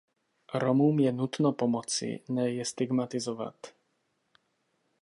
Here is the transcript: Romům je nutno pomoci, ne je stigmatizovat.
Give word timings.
Romům 0.53 0.99
je 0.99 1.11
nutno 1.11 1.51
pomoci, 1.53 2.23
ne 2.29 2.49
je 2.51 2.65
stigmatizovat. 2.65 3.67